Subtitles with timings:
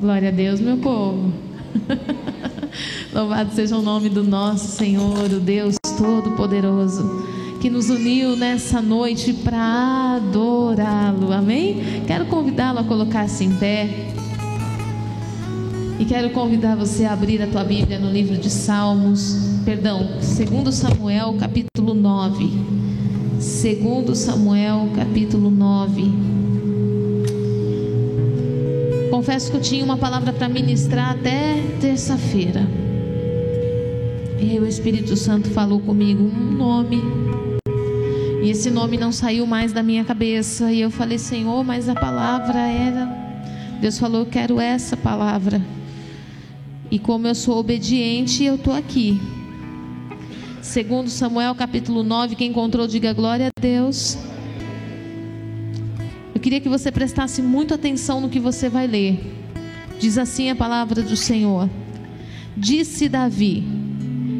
[0.00, 1.30] Glória a Deus, meu povo.
[3.12, 9.34] Louvado seja o nome do nosso Senhor, o Deus Todo-Poderoso, que nos uniu nessa noite
[9.34, 11.30] para adorá-lo.
[11.34, 12.02] Amém?
[12.06, 14.08] Quero convidá-lo a colocar-se em pé.
[15.98, 20.74] E quero convidar você a abrir a tua Bíblia no livro de Salmos, perdão, 2
[20.74, 22.50] Samuel, capítulo 9.
[23.34, 26.49] 2 Samuel, capítulo 9.
[29.10, 32.64] Confesso que eu tinha uma palavra para ministrar até terça-feira.
[34.40, 37.02] E aí o Espírito Santo falou comigo um nome.
[38.40, 40.72] E esse nome não saiu mais da minha cabeça.
[40.72, 43.06] E eu falei, Senhor, mas a palavra era.
[43.80, 45.60] Deus falou, eu quero essa palavra.
[46.88, 49.20] E como eu sou obediente, eu estou aqui.
[50.62, 54.16] Segundo Samuel capítulo 9, quem encontrou, diga glória a Deus.
[56.40, 59.20] Eu queria que você prestasse muita atenção no que você vai ler.
[59.98, 61.68] Diz assim a palavra do Senhor:
[62.56, 63.62] Disse Davi: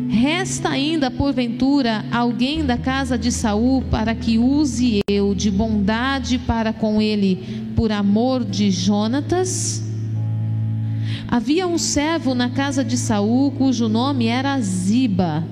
[0.09, 6.73] Resta ainda porventura alguém da casa de Saul para que use eu de bondade para
[6.73, 9.85] com ele por amor de Jonatas?
[11.29, 15.45] Havia um servo na casa de Saul cujo nome era Ziba.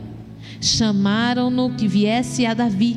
[0.63, 2.97] Chamaram-no que viesse a Davi.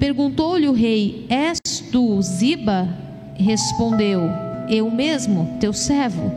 [0.00, 1.60] Perguntou-lhe o rei: És
[2.22, 2.88] Ziba?
[3.34, 4.22] Respondeu:
[4.68, 6.32] Eu mesmo, teu servo.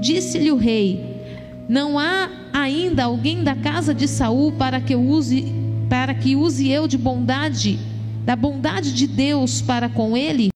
[0.00, 1.22] Disse-lhe o rei:
[1.68, 5.52] Não há ainda alguém da casa de Saul para que use
[5.88, 7.78] para que use eu de bondade,
[8.24, 10.48] da bondade de Deus para com ele?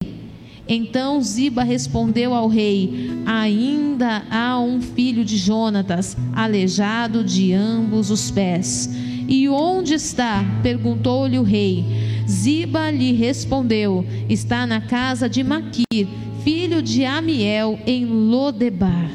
[0.69, 8.31] Então Ziba respondeu ao rei: Ainda há um filho de Jonatas, aleijado de ambos os
[8.31, 8.89] pés.
[9.29, 10.45] E onde está?
[10.63, 12.09] perguntou-lhe o rei.
[12.31, 16.06] Ziba lhe respondeu: Está na casa de Maquir,
[16.45, 19.11] filho de Amiel, em Lodebar.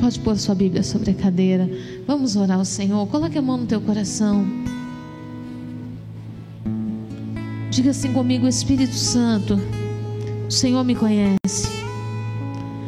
[0.00, 1.70] Pode pôr sua Bíblia sobre a cadeira.
[2.06, 3.06] Vamos orar ao Senhor.
[3.08, 4.46] Coloque a mão no teu coração.
[7.70, 9.60] Diga assim comigo, Espírito Santo.
[10.48, 11.68] O Senhor me conhece.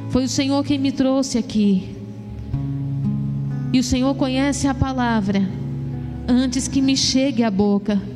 [0.09, 1.95] Foi o Senhor quem me trouxe aqui.
[3.71, 5.47] E o Senhor conhece a palavra
[6.27, 8.14] antes que me chegue à boca.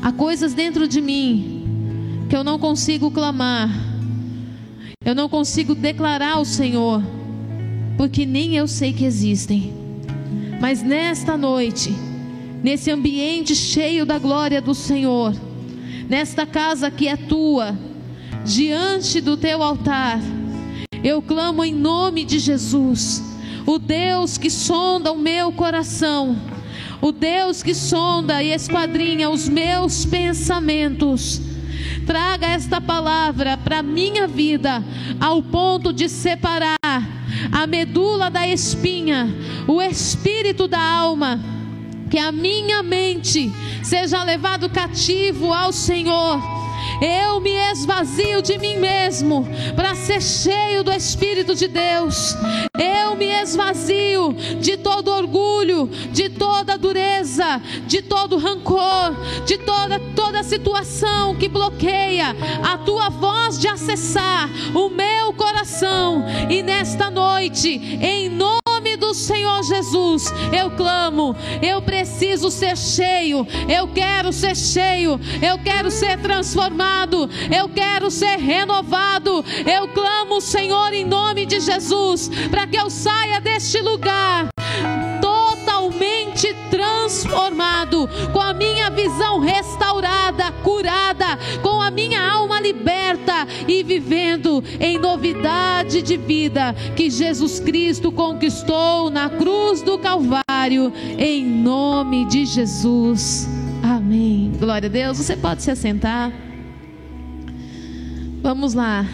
[0.00, 3.68] Há coisas dentro de mim que eu não consigo clamar,
[5.04, 7.02] eu não consigo declarar ao Senhor,
[7.96, 9.72] porque nem eu sei que existem.
[10.60, 11.90] Mas nesta noite,
[12.62, 15.34] nesse ambiente cheio da glória do Senhor,
[16.08, 17.76] nesta casa que é tua,
[18.44, 20.20] diante do teu altar,
[21.02, 23.22] eu clamo em nome de Jesus,
[23.66, 26.36] o Deus que sonda o meu coração
[27.00, 31.40] o Deus que sonda e esquadrinha os meus pensamentos.
[32.06, 34.82] Traga esta palavra para minha vida,
[35.20, 36.76] ao ponto de separar
[37.52, 39.28] a medula da espinha,
[39.66, 41.38] o espírito da alma,
[42.10, 46.57] que a minha mente seja levado cativo ao Senhor.
[47.00, 52.34] Eu me esvazio de mim mesmo para ser cheio do Espírito de Deus.
[52.78, 60.42] Eu me esvazio de todo orgulho, de toda dureza, de todo rancor, de toda toda
[60.42, 66.24] situação que bloqueia a tua voz de acessar o meu coração.
[66.48, 67.68] E nesta noite,
[68.00, 68.67] em nome
[69.08, 75.90] do Senhor Jesus, eu clamo, eu preciso ser cheio, eu quero ser cheio, eu quero
[75.90, 79.42] ser transformado, eu quero ser renovado.
[79.66, 84.48] Eu clamo, Senhor, em nome de Jesus, para que eu saia deste lugar
[85.22, 92.47] totalmente transformado, com a minha visão restaurada, curada, com a minha alma
[93.68, 101.44] e vivendo em novidade de vida que Jesus Cristo conquistou na cruz do Calvário, em
[101.44, 103.46] nome de Jesus.
[103.82, 104.52] Amém.
[104.58, 105.18] Glória a Deus.
[105.18, 106.32] Você pode se assentar.
[108.42, 109.06] Vamos lá.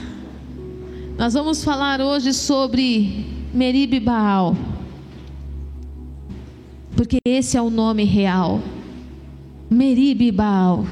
[1.19, 4.57] Nós vamos falar hoje sobre Meribe Baal.
[6.97, 8.61] Porque esse é o nome real.
[9.71, 10.85] Meribe Baal.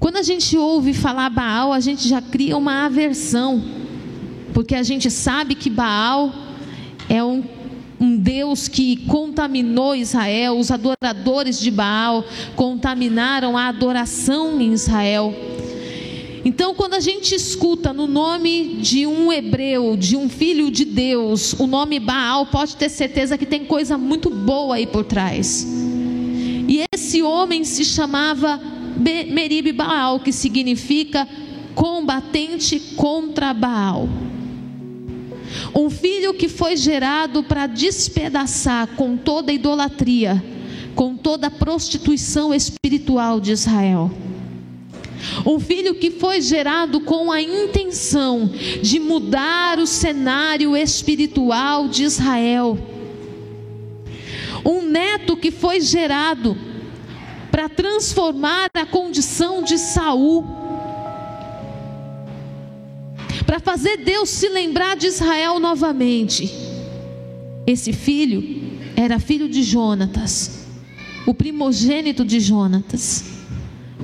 [0.00, 3.62] Quando a gente ouve falar Baal, a gente já cria uma aversão.
[4.54, 6.32] Porque a gente sabe que Baal
[7.06, 7.44] é um,
[8.00, 12.24] um Deus que contaminou Israel, os adoradores de Baal
[12.56, 15.34] contaminaram a adoração em Israel.
[16.46, 21.52] Então, quando a gente escuta no nome de um hebreu, de um filho de Deus,
[21.58, 25.66] o nome Baal, pode ter certeza que tem coisa muito boa aí por trás.
[26.66, 28.58] E esse homem se chamava
[29.00, 31.26] Merib Baal, que significa
[31.74, 34.08] combatente contra Baal.
[35.74, 40.42] Um filho que foi gerado para despedaçar com toda a idolatria,
[40.94, 44.10] com toda a prostituição espiritual de Israel.
[45.44, 48.50] Um filho que foi gerado com a intenção
[48.82, 52.78] de mudar o cenário espiritual de Israel.
[54.64, 56.56] Um neto que foi gerado
[57.50, 60.44] para transformar a condição de Saul.
[63.46, 66.50] Para fazer Deus se lembrar de Israel novamente.
[67.66, 68.62] Esse filho
[68.96, 70.66] era filho de Jonatas,
[71.26, 73.40] o primogênito de Jonatas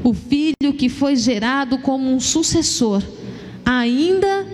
[0.06, 3.02] o filho que foi gerado como um sucessor,
[3.64, 4.46] ainda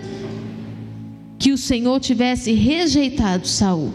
[1.38, 3.92] que o Senhor tivesse rejeitado Saul.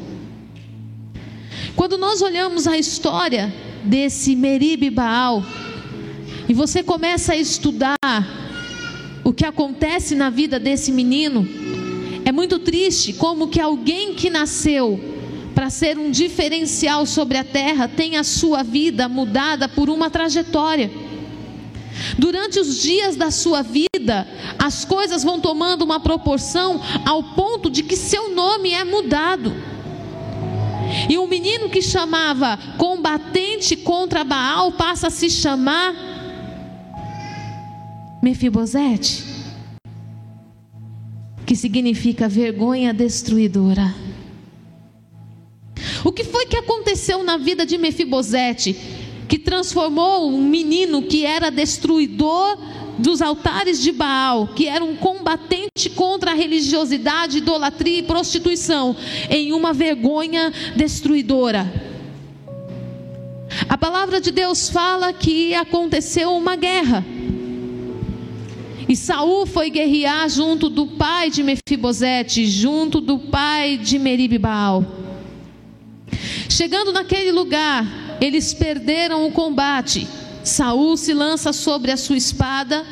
[1.78, 3.54] Quando nós olhamos a história
[3.84, 5.46] desse Meribe Baal,
[6.50, 7.96] e você começa a estudar
[9.24, 11.48] o que acontece na vida desse menino,
[12.26, 15.00] é muito triste como que alguém que nasceu
[15.54, 20.90] para ser um diferencial sobre a terra tem a sua vida mudada por uma trajetória.
[22.18, 24.28] Durante os dias da sua vida,
[24.58, 29.77] as coisas vão tomando uma proporção ao ponto de que seu nome é mudado.
[31.10, 35.94] E um menino que chamava combatente contra Baal passa a se chamar
[38.22, 39.24] Mefibosete,
[41.46, 43.94] que significa vergonha destruidora.
[46.04, 48.76] O que foi que aconteceu na vida de Mefibosete?
[49.28, 52.58] que transformou um menino que era destruidor
[52.98, 58.96] dos altares de Baal, que era um combatente contra a religiosidade, idolatria e prostituição,
[59.30, 61.72] em uma vergonha destruidora.
[63.70, 67.06] A palavra de Deus fala que aconteceu uma guerra.
[68.90, 74.86] E Saul foi guerrear junto do pai de Mefibosete, junto do pai de Meribe Baal.
[76.50, 77.86] Chegando naquele lugar,
[78.22, 80.08] eles perderam o combate.
[80.44, 82.86] Saul se lança sobre a sua espada.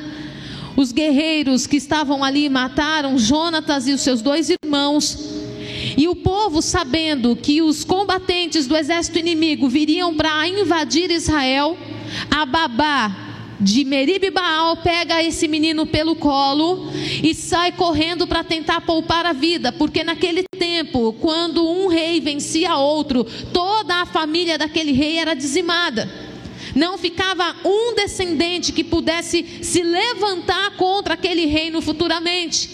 [0.75, 5.18] Os guerreiros que estavam ali mataram Jonatas e os seus dois irmãos.
[5.97, 11.77] E o povo, sabendo que os combatentes do exército inimigo viriam para invadir Israel,
[12.30, 13.25] a babá
[13.59, 16.92] de Meribe Baal pega esse menino pelo colo
[17.24, 22.75] e sai correndo para tentar poupar a vida, porque naquele tempo, quando um rei vencia
[22.75, 26.09] outro, toda a família daquele rei era dizimada.
[26.75, 32.69] Não ficava um descendente que pudesse se levantar contra aquele reino futuramente.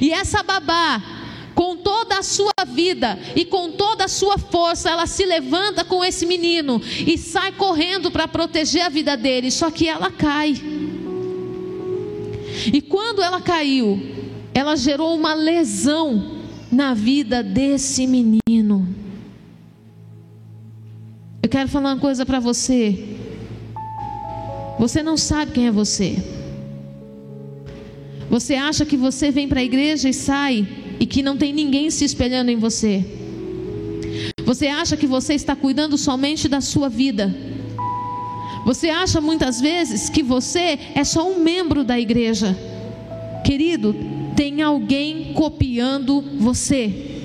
[0.00, 1.00] E essa babá
[1.54, 6.04] com toda a sua vida e com toda a sua força, ela se levanta com
[6.04, 9.50] esse menino e sai correndo para proteger a vida dele.
[9.50, 10.54] Só que ela cai.
[12.72, 14.00] E quando ela caiu,
[14.52, 16.40] ela gerou uma lesão
[16.72, 18.99] na vida desse menino.
[21.50, 23.16] Quero falar uma coisa para você.
[24.78, 26.16] Você não sabe quem é você.
[28.30, 30.66] Você acha que você vem para a igreja e sai
[31.00, 33.04] e que não tem ninguém se espelhando em você.
[34.44, 37.34] Você acha que você está cuidando somente da sua vida.
[38.64, 42.56] Você acha muitas vezes que você é só um membro da igreja.
[43.44, 43.92] Querido,
[44.36, 47.24] tem alguém copiando você.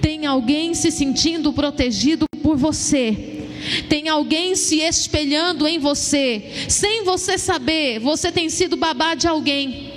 [0.00, 3.43] Tem alguém se sentindo protegido por você.
[3.88, 6.66] Tem alguém se espelhando em você.
[6.68, 9.92] Sem você saber, você tem sido babá de alguém.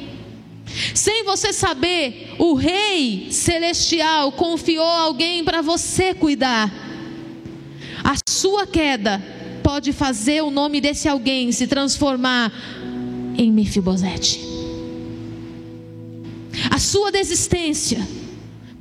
[0.93, 6.71] Sem você saber, o Rei Celestial confiou alguém para você cuidar.
[8.03, 9.23] A sua queda
[9.63, 12.53] pode fazer o nome desse alguém se transformar
[13.37, 14.39] em Mefibosete.
[16.69, 18.05] A sua desistência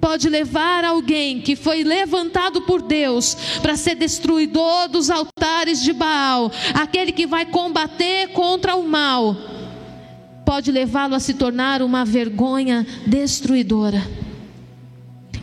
[0.07, 6.49] pode levar alguém que foi levantado por Deus para ser destruidor dos altares de Baal,
[6.75, 9.37] aquele que vai combater contra o mal
[10.45, 14.01] pode levá-lo a se tornar uma vergonha destruidora.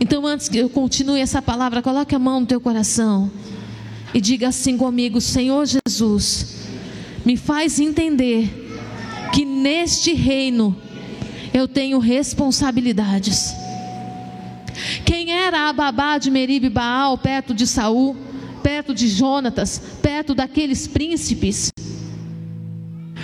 [0.00, 3.30] Então, antes que eu continue essa palavra, coloque a mão no teu coração
[4.14, 6.70] e diga assim comigo: Senhor Jesus,
[7.22, 8.48] me faz entender
[9.30, 10.74] que neste reino
[11.52, 13.63] eu tenho responsabilidades.
[15.04, 18.16] Quem era a babá de Meribe Baal perto de Saul,
[18.62, 21.70] perto de Jonatas, perto daqueles príncipes?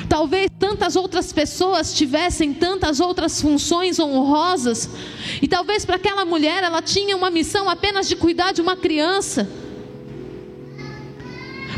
[0.08, 4.90] Talvez tantas outras pessoas tivessem tantas outras funções honrosas,
[5.40, 9.48] e talvez para aquela mulher ela tinha uma missão apenas de cuidar de uma criança.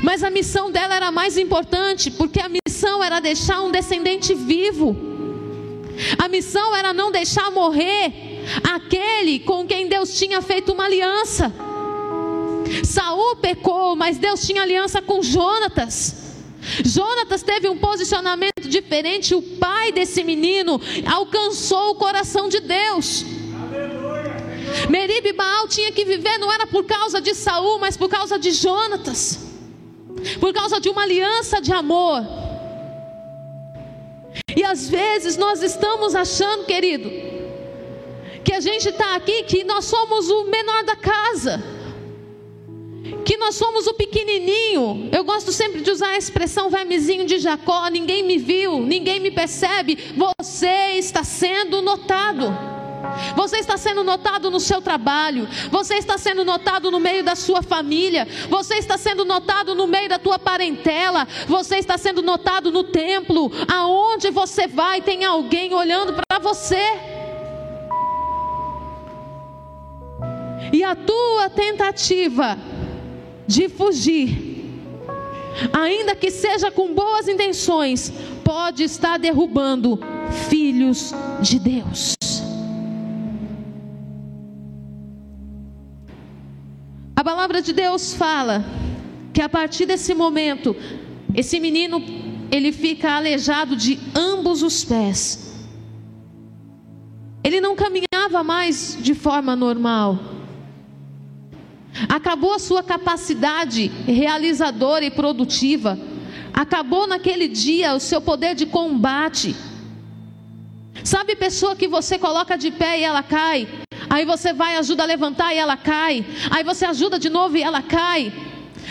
[0.03, 4.97] Mas a missão dela era mais importante, porque a missão era deixar um descendente vivo.
[6.19, 8.32] A missão era não deixar morrer
[8.63, 11.53] aquele com quem Deus tinha feito uma aliança.
[12.85, 16.23] Saul pecou, mas Deus tinha aliança com Jonatas.
[16.85, 19.35] Jonatas teve um posicionamento diferente.
[19.35, 23.25] O pai desse menino alcançou o coração de Deus.
[24.89, 28.39] Merib e Baal tinha que viver, não era por causa de Saul, mas por causa
[28.39, 29.39] de Jonatas.
[30.41, 32.23] Por causa de uma aliança de amor.
[34.57, 37.11] E às vezes nós estamos achando, querido,
[38.45, 41.63] que a gente está aqui, que nós somos o menor da casa
[43.25, 45.09] que nós somos o pequenininho.
[45.13, 49.31] Eu gosto sempre de usar a expressão vermezinho de Jacó: ninguém me viu, ninguém me
[49.31, 49.97] percebe.
[50.17, 52.73] Você está sendo notado.
[53.37, 57.61] Você está sendo notado no seu trabalho, você está sendo notado no meio da sua
[57.61, 62.85] família, você está sendo notado no meio da tua parentela, você está sendo notado no
[62.85, 67.12] templo, aonde você vai, tem alguém olhando para você.
[70.73, 72.59] E a tua tentativa
[73.47, 74.65] de fugir,
[75.73, 78.11] ainda que seja com boas intenções,
[78.43, 80.01] pode estar derrubando
[80.49, 82.15] filhos de Deus.
[87.15, 88.65] A palavra de Deus fala
[89.33, 90.75] que a partir desse momento,
[91.35, 92.03] esse menino
[92.51, 95.55] ele fica aleijado de ambos os pés.
[97.45, 100.19] Ele não caminhava mais de forma normal.
[102.09, 105.99] Acabou a sua capacidade realizadora e produtiva.
[106.53, 109.55] Acabou naquele dia o seu poder de combate.
[111.05, 113.69] Sabe pessoa que você coloca de pé e ela cai?
[114.09, 116.25] Aí você vai ajuda a levantar e ela cai.
[116.51, 118.33] Aí você ajuda de novo e ela cai.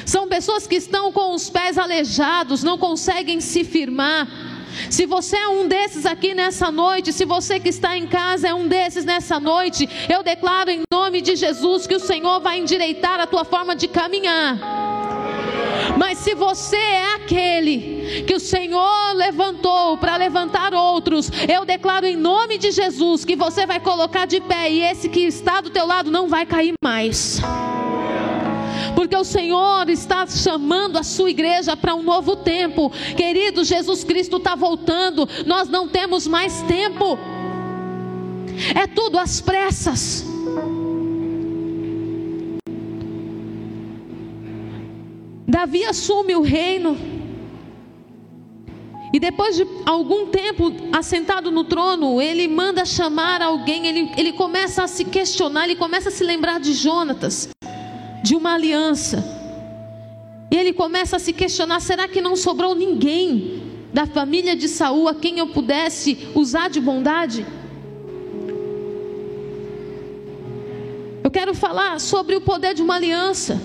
[0.06, 4.28] São pessoas que estão com os pés aleijados, não conseguem se firmar.
[4.90, 8.54] Se você é um desses aqui nessa noite, se você que está em casa é
[8.54, 13.20] um desses nessa noite, eu declaro em nome de Jesus que o Senhor vai endireitar
[13.20, 14.60] a tua forma de caminhar.
[15.98, 22.16] Mas se você é aquele que o Senhor levantou para levantar outros, eu declaro em
[22.16, 25.86] nome de Jesus que você vai colocar de pé e esse que está do teu
[25.86, 27.42] lado não vai cair mais
[28.96, 32.92] porque o Senhor está chamando a sua igreja para um novo tempo.
[33.16, 37.18] Querido, Jesus Cristo está voltando, nós não temos mais tempo,
[38.76, 40.26] é tudo às pressas.
[45.48, 46.98] Davi assume o reino.
[49.14, 54.84] E depois de algum tempo assentado no trono, ele manda chamar alguém, ele, ele começa
[54.84, 57.50] a se questionar, ele começa a se lembrar de Jonatas
[58.24, 59.24] de uma aliança.
[60.50, 63.64] E ele começa a se questionar: será que não sobrou ninguém
[63.94, 67.46] da família de Saul a quem eu pudesse usar de bondade?
[71.24, 73.62] Eu quero falar sobre o poder de uma aliança.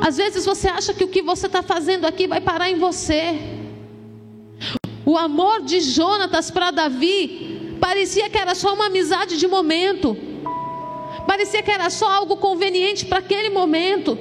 [0.00, 3.38] Às vezes você acha que o que você está fazendo aqui vai parar em você.
[5.04, 10.16] O amor de Jonatas para Davi parecia que era só uma amizade de momento.
[11.26, 14.18] Parecia que era só algo conveniente para aquele momento.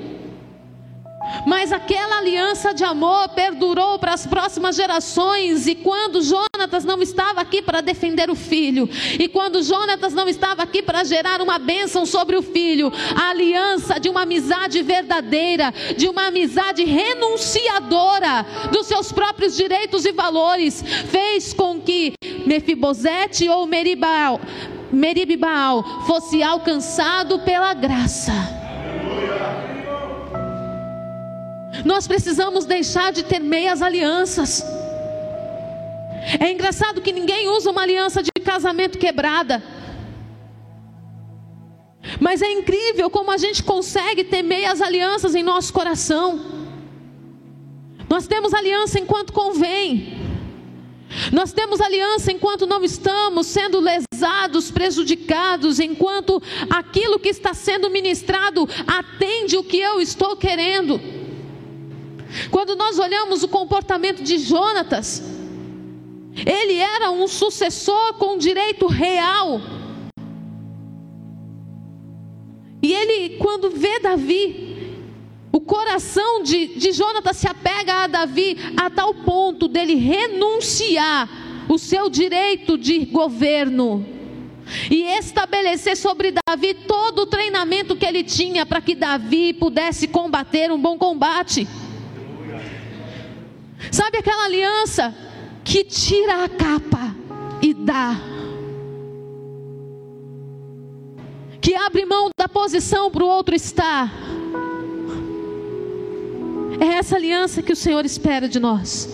[1.46, 5.68] Mas aquela aliança de amor perdurou para as próximas gerações.
[5.68, 8.88] E quando Jonatas não estava aqui para defender o filho,
[9.20, 14.00] e quando Jonatas não estava aqui para gerar uma bênção sobre o filho, a aliança
[14.00, 21.54] de uma amizade verdadeira, de uma amizade renunciadora dos seus próprios direitos e valores, fez
[21.54, 22.14] com que
[22.46, 24.40] Mefibosete ou Meribal
[24.96, 28.32] Meribbaal fosse alcançado pela graça.
[31.84, 34.64] Nós precisamos deixar de ter meias alianças.
[36.40, 39.62] É engraçado que ninguém usa uma aliança de casamento quebrada.
[42.20, 46.40] Mas é incrível como a gente consegue ter meias alianças em nosso coração.
[48.10, 50.25] Nós temos aliança enquanto convém.
[51.32, 58.68] Nós temos aliança enquanto não estamos sendo lesados, prejudicados, enquanto aquilo que está sendo ministrado
[58.86, 61.00] atende o que eu estou querendo.
[62.52, 65.24] Quando nós olhamos o comportamento de Jonatas,
[66.46, 69.62] ele era um sucessor com direito real.
[72.82, 74.65] E ele, quando vê Davi,
[75.56, 81.30] o coração de, de Jonatas se apega a Davi a tal ponto dele renunciar
[81.70, 84.06] o seu direito de governo
[84.92, 90.74] e estabelecer sobre Davi todo o treinamento que ele tinha para que Davi pudesse combater
[90.74, 91.66] um bom combate.
[93.90, 95.16] Sabe aquela aliança
[95.64, 97.16] que tira a capa
[97.62, 98.20] e dá
[101.62, 104.25] que abre mão da posição para o outro estar.
[106.80, 109.10] É essa aliança que o Senhor espera de nós.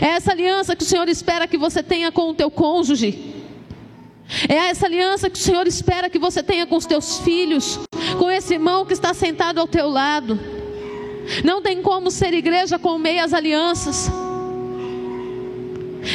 [0.00, 3.34] É essa aliança que o Senhor espera que você tenha com o teu cônjuge.
[4.48, 7.80] É essa aliança que o Senhor espera que você tenha com os teus filhos,
[8.18, 10.38] com esse irmão que está sentado ao teu lado.
[11.44, 14.10] Não tem como ser igreja com meias alianças.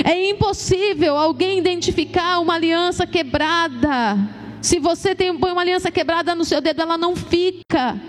[0.03, 4.17] É impossível alguém identificar uma aliança quebrada.
[4.61, 7.99] Se você tem uma aliança quebrada no seu dedo, ela não fica.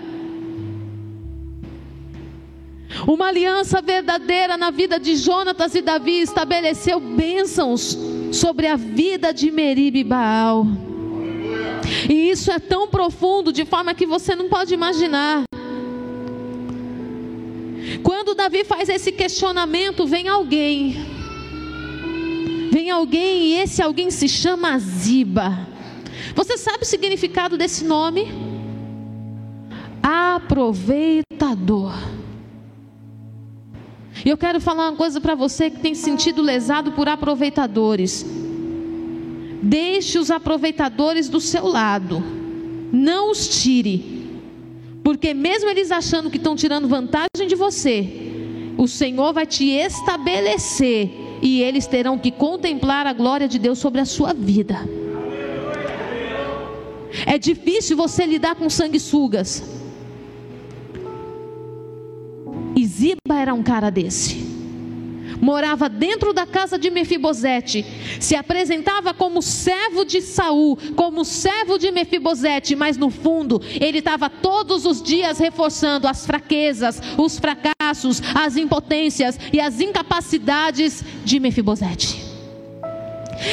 [3.07, 7.97] Uma aliança verdadeira na vida de Jonatas e Davi estabeleceu bênçãos
[8.31, 10.65] sobre a vida de Meribe e Baal.
[12.09, 15.43] E isso é tão profundo de forma que você não pode imaginar.
[18.01, 20.95] Quando Davi faz esse questionamento, vem alguém.
[22.71, 25.67] Vem alguém e esse alguém se chama Ziba.
[26.35, 28.27] Você sabe o significado desse nome?
[30.01, 31.93] Aproveitador.
[34.25, 38.25] E eu quero falar uma coisa para você que tem sentido lesado por aproveitadores.
[39.61, 42.23] Deixe os aproveitadores do seu lado.
[42.91, 44.39] Não os tire.
[45.03, 48.07] Porque mesmo eles achando que estão tirando vantagem de você,
[48.75, 54.01] o Senhor vai te estabelecer e eles terão que contemplar a glória de Deus sobre
[54.01, 54.89] a sua vida.
[57.27, 59.84] É difícil você lidar com sanguessugas.
[62.95, 64.55] Ziba era um cara desse.
[65.41, 67.85] Morava dentro da casa de Mefibosete,
[68.21, 74.29] se apresentava como servo de Saul, como servo de Mefibosete, mas no fundo ele estava
[74.29, 82.23] todos os dias reforçando as fraquezas, os fracassos, as impotências e as incapacidades de Mefibosete.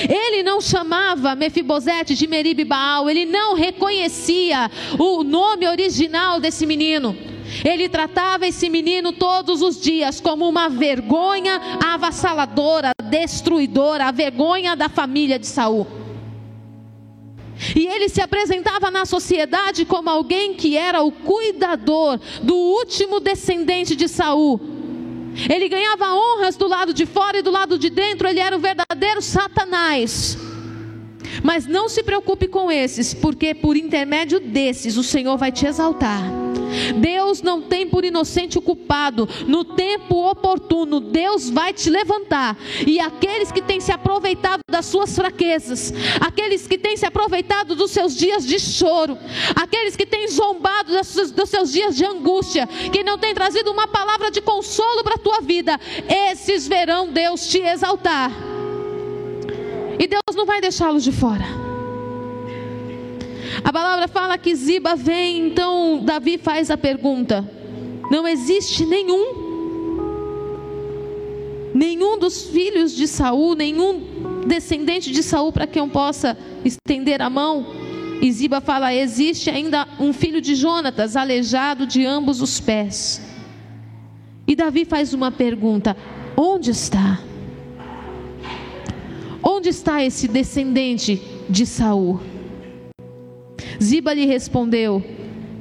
[0.08, 7.31] Ele não chamava Mefibosete de Meribe Baal, ele não reconhecia o nome original desse menino.
[7.64, 14.88] Ele tratava esse menino todos os dias como uma vergonha avassaladora, destruidora, a vergonha da
[14.88, 15.86] família de Saul.
[17.76, 23.94] E ele se apresentava na sociedade como alguém que era o cuidador do último descendente
[23.94, 24.60] de Saul.
[25.48, 28.60] Ele ganhava honras do lado de fora e do lado de dentro, ele era o
[28.60, 30.36] verdadeiro Satanás.
[31.42, 36.22] Mas não se preocupe com esses, porque por intermédio desses o Senhor vai te exaltar.
[36.96, 39.28] Deus não tem por inocente o culpado.
[39.46, 42.56] No tempo oportuno, Deus vai te levantar.
[42.86, 47.90] E aqueles que têm se aproveitado das suas fraquezas, aqueles que têm se aproveitado dos
[47.90, 49.18] seus dias de choro,
[49.54, 50.92] aqueles que têm zombado
[51.34, 55.18] dos seus dias de angústia, que não têm trazido uma palavra de consolo para a
[55.18, 55.78] tua vida,
[56.30, 58.51] esses verão Deus te exaltar.
[60.02, 61.44] E Deus não vai deixá-los de fora.
[63.62, 67.48] A palavra fala que Ziba vem, então Davi faz a pergunta:
[68.10, 69.52] não existe nenhum
[71.72, 77.30] nenhum dos filhos de Saul, nenhum descendente de Saul para quem eu possa estender a
[77.30, 77.64] mão?
[78.20, 83.22] E Ziba fala: existe ainda um filho de Jonatas, aleijado de ambos os pés.
[84.48, 85.96] E Davi faz uma pergunta:
[86.36, 87.20] onde está?
[89.62, 92.20] Onde está esse descendente de Saul?
[93.80, 95.00] Ziba lhe respondeu: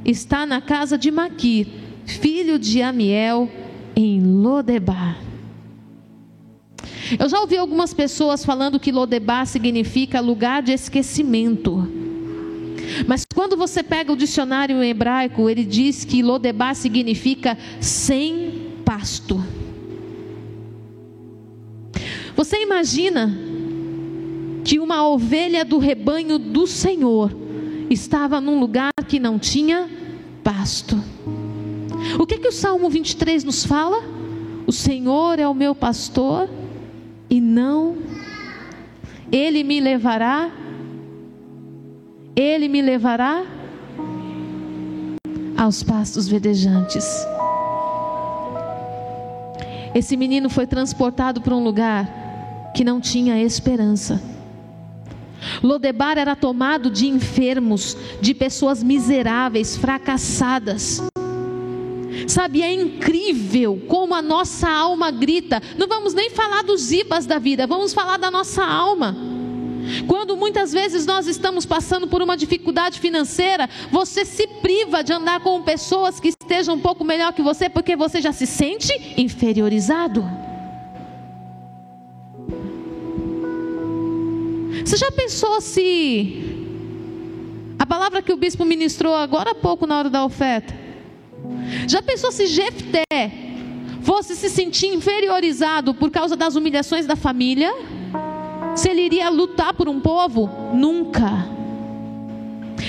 [0.04, 1.68] Está na casa de Maquir,
[2.08, 3.48] filho de Amiel,
[3.96, 5.20] em Lodebar.
[7.20, 11.88] Eu já ouvi algumas pessoas falando que Lodebar significa lugar de esquecimento.
[13.06, 19.40] Mas quando você pega o dicionário hebraico, ele diz que Lodebar significa sem pasto.
[22.36, 23.51] Você imagina
[24.64, 27.32] que uma ovelha do rebanho do Senhor
[27.90, 29.90] estava num lugar que não tinha
[30.44, 31.02] pasto.
[32.20, 34.04] O que que o Salmo 23 nos fala?
[34.66, 36.50] O Senhor é o meu pastor
[37.30, 37.98] e não
[39.32, 40.52] ele me levará
[42.36, 43.46] ele me levará
[45.58, 47.06] aos pastos verdejantes.
[49.94, 54.22] Esse menino foi transportado para um lugar que não tinha esperança.
[55.64, 61.02] Lodebar era tomado de enfermos, de pessoas miseráveis, fracassadas.
[62.28, 65.62] Sabe, é incrível como a nossa alma grita.
[65.78, 69.16] Não vamos nem falar dos ibas da vida, vamos falar da nossa alma.
[70.08, 75.42] Quando muitas vezes nós estamos passando por uma dificuldade financeira, você se priva de andar
[75.42, 80.24] com pessoas que estejam um pouco melhor que você, porque você já se sente inferiorizado.
[84.86, 86.44] Você já pensou se
[87.78, 90.74] a palavra que o bispo ministrou agora há pouco na hora da oferta.
[91.88, 93.04] Já pensou se Jefté
[94.02, 97.72] fosse se sentir inferiorizado por causa das humilhações da família?
[98.76, 100.50] Se ele iria lutar por um povo?
[100.74, 101.61] Nunca.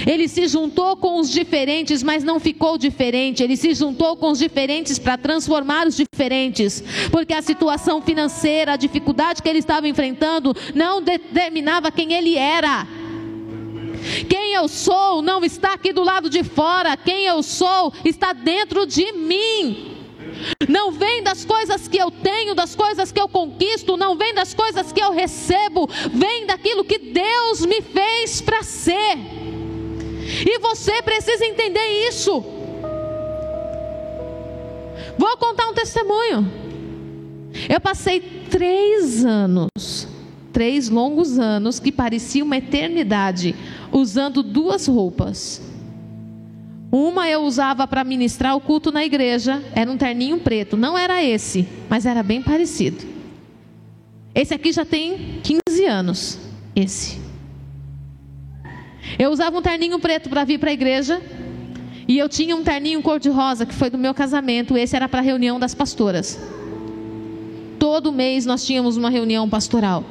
[0.06, 3.42] Ele se juntou com os diferentes, mas não ficou diferente.
[3.42, 8.76] Ele se juntou com os diferentes para transformar os diferentes, porque a situação financeira, a
[8.76, 12.86] dificuldade que ele estava enfrentando, não determinava quem ele era.
[14.28, 18.84] Quem eu sou não está aqui do lado de fora, quem eu sou está dentro
[18.86, 19.92] de mim.
[20.68, 24.54] Não vem das coisas que eu tenho, das coisas que eu conquisto, não vem das
[24.54, 29.41] coisas que eu recebo, vem daquilo que Deus me fez para ser.
[30.46, 32.44] E você precisa entender isso.
[35.18, 36.50] Vou contar um testemunho.
[37.68, 40.08] Eu passei três anos,
[40.52, 43.54] três longos anos, que parecia uma eternidade,
[43.92, 45.60] usando duas roupas.
[46.90, 50.76] Uma eu usava para ministrar o culto na igreja, era um terninho preto.
[50.76, 53.06] Não era esse, mas era bem parecido.
[54.34, 56.38] Esse aqui já tem 15 anos.
[56.74, 57.21] Esse.
[59.18, 61.20] Eu usava um terninho preto para vir para a igreja.
[62.08, 64.76] E eu tinha um terninho cor-de-rosa que foi do meu casamento.
[64.76, 66.38] Esse era para a reunião das pastoras.
[67.78, 70.04] Todo mês nós tínhamos uma reunião pastoral.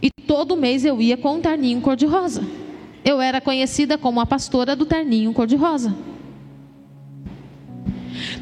[0.00, 2.44] E todo mês eu ia com um terninho cor-de-rosa.
[3.04, 5.94] Eu era conhecida como a pastora do terninho cor-de-rosa.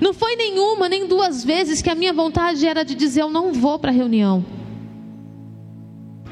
[0.01, 3.53] Não foi nenhuma, nem duas vezes que a minha vontade era de dizer: Eu não
[3.53, 4.45] vou para a reunião.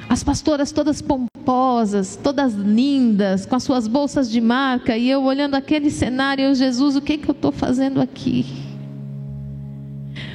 [0.08, 5.54] As pastoras todas pomposas, todas lindas, com as suas bolsas de marca, e eu olhando
[5.54, 8.46] aquele cenário, eu, Jesus, o que, que eu estou fazendo aqui?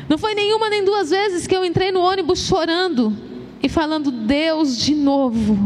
[0.07, 3.15] Não foi nenhuma nem duas vezes que eu entrei no ônibus chorando
[3.63, 5.57] e falando, Deus, de novo.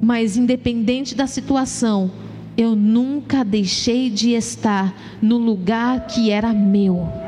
[0.00, 2.10] Mas independente da situação,
[2.56, 7.23] eu nunca deixei de estar no lugar que era meu.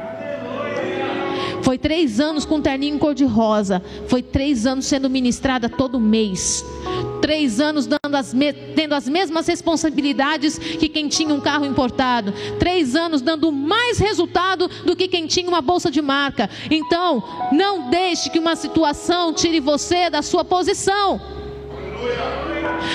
[1.66, 3.83] Foi três anos com terninho cor-de-rosa.
[4.07, 6.64] Foi três anos sendo ministrada todo mês.
[7.20, 8.33] Três anos dando as
[8.76, 12.33] tendo as mesmas responsabilidades que quem tinha um carro importado.
[12.61, 16.48] Três anos dando mais resultado do que quem tinha uma bolsa de marca.
[16.70, 21.20] Então, não deixe que uma situação tire você da sua posição.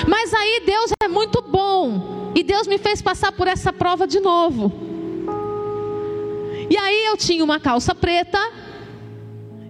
[0.08, 2.32] Mas aí Deus é muito bom.
[2.34, 4.91] E Deus me fez passar por essa prova de novo.
[6.72, 8.38] E aí eu tinha uma calça preta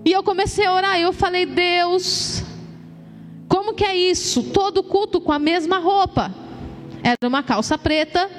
[0.05, 2.45] e eu comecei a orar, eu falei, Deus,
[3.49, 4.45] como que é isso?
[4.53, 6.33] Todo culto com a mesma roupa.
[7.03, 8.31] Era uma calça preta.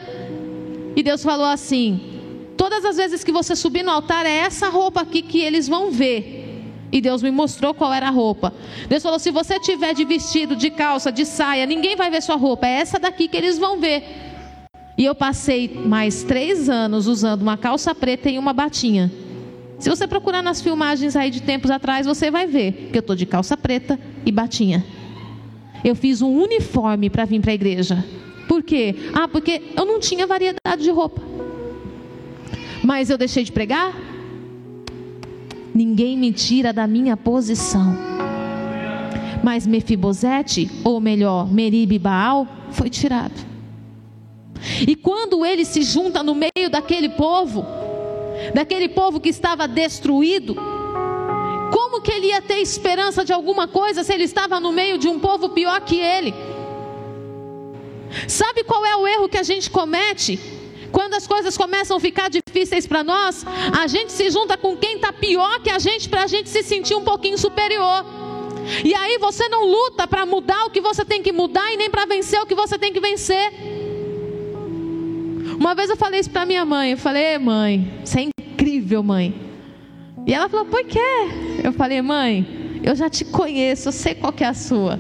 [0.96, 5.02] E Deus falou assim: todas as vezes que você subir no altar, é essa roupa
[5.02, 6.64] aqui que eles vão ver.
[6.90, 8.54] E Deus me mostrou qual era a roupa.
[8.88, 12.38] Deus falou: se você tiver de vestido, de calça, de saia, ninguém vai ver sua
[12.38, 12.66] roupa.
[12.66, 14.33] É essa daqui que eles vão ver.
[14.98, 19.12] E eu passei mais três anos usando uma calça preta e uma batinha.
[19.80, 23.16] Se você procurar nas filmagens aí de tempos atrás, você vai ver que eu estou
[23.16, 24.86] de calça preta e batinha.
[25.84, 28.06] Eu fiz um uniforme para vir para a igreja.
[28.48, 28.96] Por quê?
[29.14, 31.22] Ah, porque eu não tinha variedade de roupa.
[32.84, 33.94] Mas eu deixei de pregar?
[35.74, 37.98] Ninguém me tira da minha posição.
[39.44, 43.53] Mas Mefibosete, ou melhor, Meribe Baal, foi tirado.
[44.88, 47.66] E quando ele se junta no meio daquele povo,
[48.54, 50.56] daquele povo que estava destruído,
[51.72, 55.08] como que ele ia ter esperança de alguma coisa se ele estava no meio de
[55.08, 56.34] um povo pior que ele?
[58.28, 60.40] Sabe qual é o erro que a gente comete?
[60.92, 63.44] Quando as coisas começam a ficar difíceis para nós,
[63.82, 66.62] a gente se junta com quem está pior que a gente para a gente se
[66.62, 68.06] sentir um pouquinho superior.
[68.84, 71.90] E aí você não luta para mudar o que você tem que mudar e nem
[71.90, 73.52] para vencer o que você tem que vencer.
[75.64, 79.34] Uma vez eu falei isso para minha mãe, eu falei, mãe, você é incrível, mãe.
[80.28, 81.00] E ela falou, por quê?
[81.64, 85.00] Eu falei, mãe, eu já te conheço, eu sei qual que é a sua.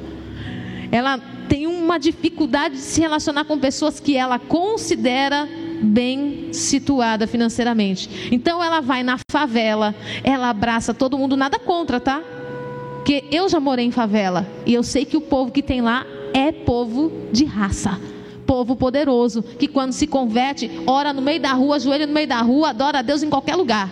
[0.89, 5.49] Ela tem uma dificuldade de se relacionar com pessoas que ela considera
[5.81, 8.29] bem situada financeiramente.
[8.31, 12.21] Então ela vai na favela, ela abraça todo mundo, nada contra, tá?
[12.99, 16.05] Porque eu já morei em favela e eu sei que o povo que tem lá
[16.33, 18.12] é povo de raça
[18.45, 22.41] povo poderoso, que quando se converte, ora no meio da rua, ajoelha no meio da
[22.41, 23.89] rua, adora a Deus em qualquer lugar.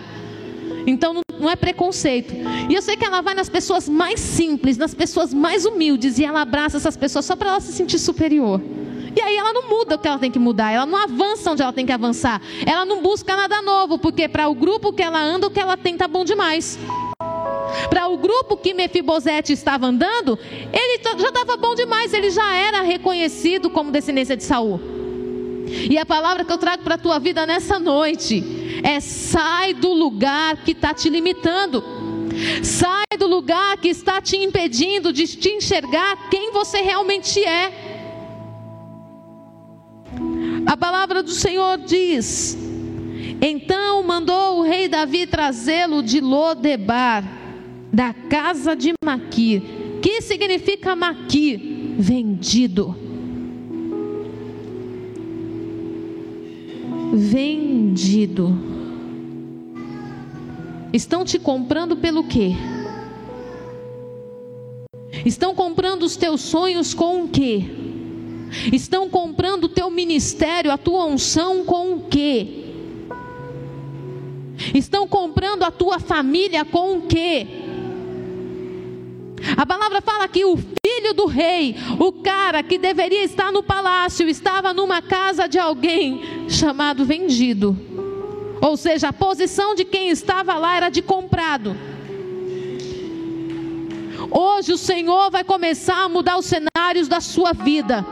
[0.86, 2.34] Então não é preconceito.
[2.68, 6.24] E eu sei que ela vai nas pessoas mais simples, nas pessoas mais humildes, e
[6.24, 8.60] ela abraça essas pessoas só para ela se sentir superior.
[9.14, 11.60] E aí ela não muda o que ela tem que mudar, ela não avança onde
[11.60, 15.22] ela tem que avançar, ela não busca nada novo, porque para o grupo que ela
[15.22, 16.78] anda, o que ela tem tá bom demais.
[17.88, 20.38] Para o grupo que Mefibosete estava andando,
[20.72, 24.80] ele já estava bom demais, ele já era reconhecido como descendência de Saul.
[25.90, 28.44] E a palavra que eu trago para a tua vida nessa noite
[28.82, 31.82] é: sai do lugar que está te limitando.
[32.62, 37.72] Sai do lugar que está te impedindo de te enxergar quem você realmente é.
[40.66, 42.56] A palavra do Senhor diz:
[43.40, 47.24] Então mandou o rei Davi trazê-lo de Lodebar,
[47.92, 49.62] da casa de Maquir.
[50.00, 51.60] Que significa Maquir?
[51.98, 52.96] Vendido.
[57.12, 58.58] Vendido.
[60.92, 62.52] Estão te comprando pelo quê?
[65.24, 67.64] Estão comprando os teus sonhos com o quê?
[68.72, 72.64] Estão comprando o teu ministério, a tua unção com o quê?
[74.74, 77.61] Estão comprando a tua família com o quê?
[79.56, 84.28] A palavra fala que o filho do rei, o cara que deveria estar no palácio,
[84.28, 87.76] estava numa casa de alguém chamado vendido.
[88.60, 91.76] Ou seja, a posição de quem estava lá era de comprado.
[94.30, 98.06] Hoje o Senhor vai começar a mudar os cenários da sua vida.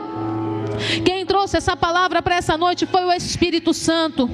[1.05, 4.29] Quem trouxe essa palavra para essa noite foi o Espírito Santo.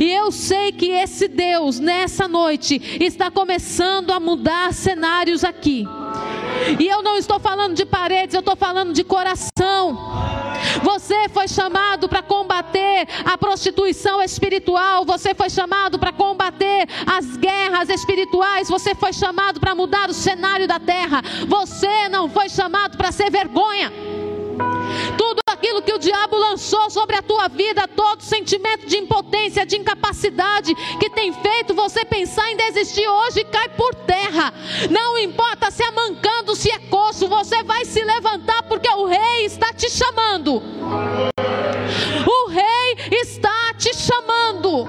[0.00, 5.86] E eu sei que esse Deus, nessa noite, está começando a mudar cenários aqui.
[6.78, 9.98] E eu não estou falando de paredes, eu estou falando de coração.
[10.82, 17.88] Você foi chamado para combater a prostituição espiritual, você foi chamado para combater as guerras
[17.88, 21.22] espirituais, você foi chamado para mudar o cenário da terra.
[21.46, 23.92] Você não foi chamado para ser vergonha.
[25.16, 29.76] Tudo aquilo que o diabo lançou sobre a tua vida, todo sentimento de impotência, de
[29.76, 34.52] incapacidade que tem feito você pensar em desistir hoje, cai por terra.
[34.90, 39.44] Não importa se é mancando, se é coxo, você vai se levantar porque o rei
[39.44, 40.60] está te chamando.
[42.26, 44.88] O rei está te chamando.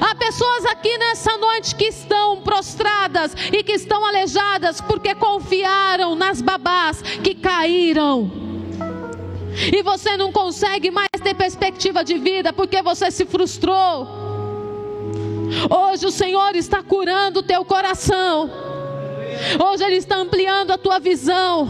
[0.00, 6.42] Há pessoas aqui nessa noite que estão prostradas e que estão alejadas porque confiaram nas
[6.42, 8.47] babás que caíram
[9.72, 14.06] e você não consegue mais ter perspectiva de vida porque você se frustrou.
[15.70, 18.50] Hoje o Senhor está curando o teu coração.
[19.58, 21.68] Hoje Ele está ampliando a tua visão.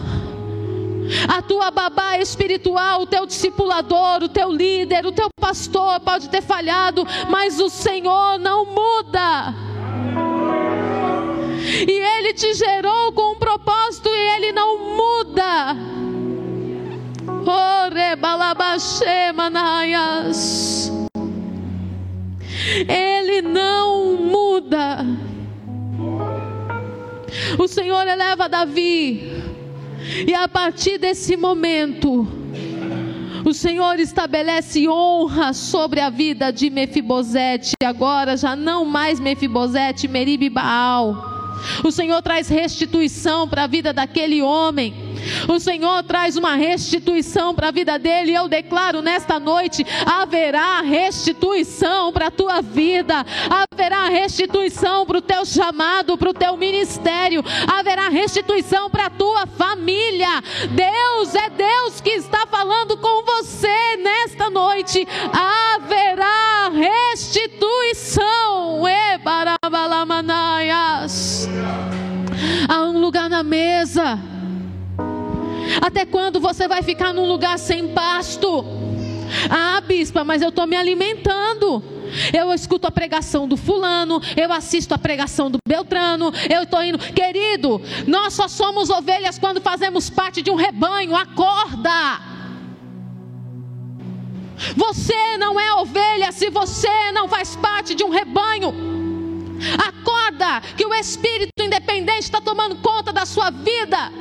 [1.27, 6.43] A tua babá espiritual, o teu discipulador, o teu líder, o teu pastor pode ter
[6.43, 9.55] falhado, mas o Senhor não muda.
[11.87, 15.77] E Ele te gerou com um propósito e Ele não muda.
[22.87, 24.99] Ele não muda.
[27.59, 29.33] O Senhor eleva Davi.
[30.27, 32.27] E a partir desse momento,
[33.45, 40.49] o Senhor estabelece honra sobre a vida de Mefibosete, agora já não mais Mefibosete, Meribe
[40.51, 41.38] Baal.
[41.85, 45.09] O Senhor traz restituição para a vida daquele homem.
[45.49, 48.35] O Senhor traz uma restituição para a vida dele.
[48.35, 55.45] Eu declaro nesta noite: haverá restituição para a tua vida, haverá restituição para o teu
[55.45, 60.43] chamado, para o teu ministério, haverá restituição para a tua família.
[60.71, 65.07] Deus é Deus que está falando com você nesta noite.
[65.33, 66.38] Haverá
[73.09, 74.21] lugar na mesa
[75.81, 78.63] até quando você vai ficar num lugar sem pasto?
[79.49, 81.83] Ah, bispa, mas eu estou me alimentando.
[82.33, 86.99] Eu escuto a pregação do fulano, eu assisto a pregação do Beltrano, eu estou indo.
[86.99, 91.17] Querido, nós só somos ovelhas quando fazemos parte de um rebanho.
[91.17, 92.21] Acorda!
[94.77, 98.98] Você não é ovelha se você não faz parte de um rebanho.
[99.79, 104.13] Acorda, que o Espírito independente está tomando conta da sua vida.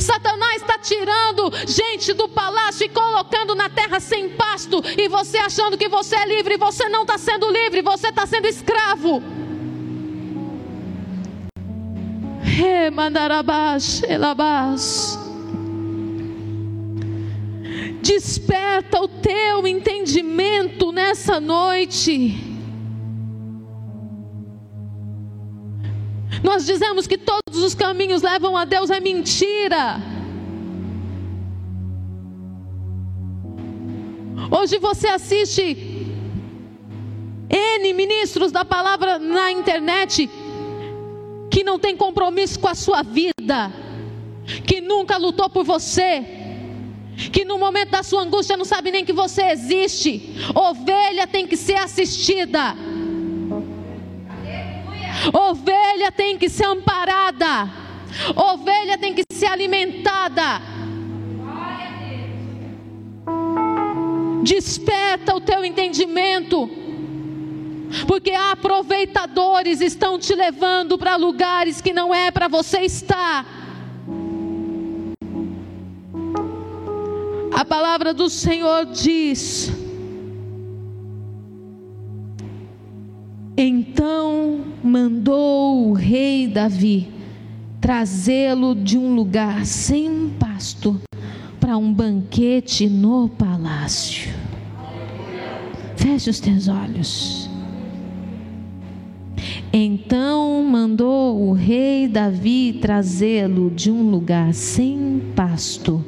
[0.00, 5.76] Satanás está tirando gente do palácio e colocando na terra sem pasto, e você achando
[5.76, 9.22] que você é livre, você não está sendo livre, você está sendo escravo.
[18.00, 22.53] Desperta o teu entendimento nessa noite.
[26.44, 29.96] Nós dizemos que todos os caminhos levam a Deus, é mentira.
[34.50, 35.62] Hoje você assiste
[37.48, 40.28] N ministros da palavra na internet
[41.50, 43.72] que não tem compromisso com a sua vida,
[44.66, 46.26] que nunca lutou por você,
[47.32, 50.34] que no momento da sua angústia não sabe nem que você existe.
[50.54, 52.76] Ovelha tem que ser assistida.
[55.32, 57.70] Ovelha tem que ser amparada.
[58.36, 60.60] Ovelha tem que ser alimentada.
[64.42, 66.68] Desperta o teu entendimento.
[68.06, 73.46] Porque aproveitadores estão te levando para lugares que não é para você estar.
[77.54, 79.70] A palavra do Senhor diz:
[83.56, 87.08] Então mandou o rei Davi
[87.80, 91.00] trazê-lo de um lugar sem pasto
[91.60, 94.32] para um banquete no palácio.
[95.96, 97.48] Feche os teus olhos.
[99.72, 106.04] Então mandou o rei Davi trazê-lo de um lugar sem pasto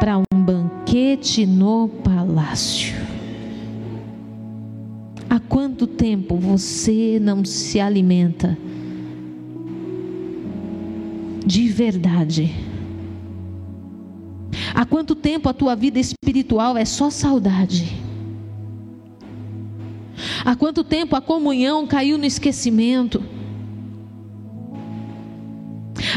[0.00, 3.11] para um banquete no palácio.
[5.32, 8.58] Há quanto tempo você não se alimenta
[11.46, 12.54] de verdade?
[14.74, 17.96] Há quanto tempo a tua vida espiritual é só saudade?
[20.44, 23.24] Há quanto tempo a comunhão caiu no esquecimento?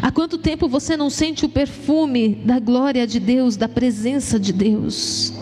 [0.02, 4.52] Há quanto tempo você não sente o perfume da glória de Deus, da presença de
[4.52, 5.34] Deus?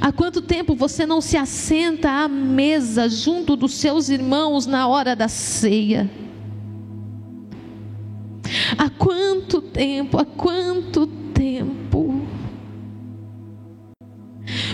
[0.00, 5.14] Há quanto tempo você não se assenta à mesa junto dos seus irmãos na hora
[5.16, 6.10] da ceia?
[8.76, 12.22] Há quanto tempo, há quanto tempo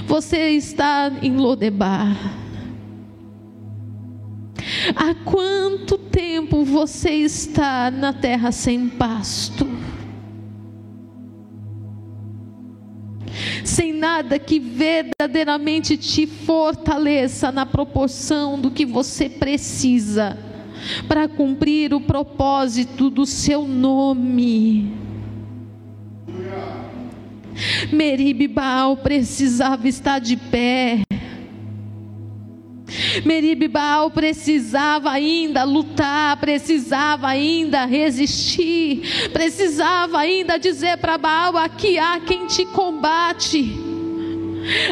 [0.07, 2.17] você está em Lodebar?
[4.95, 9.67] Há quanto tempo você está na terra sem pasto?
[13.75, 20.39] Sem nada que verdadeiramente te fortaleça na proporção do que você precisa
[21.09, 24.93] para cumprir o propósito do seu nome.
[27.93, 31.03] Meribe Baal precisava estar de pé.
[33.25, 42.21] Meribe Baal precisava ainda lutar, precisava ainda resistir, precisava ainda dizer para Baal: aqui há
[42.21, 43.95] quem te combate.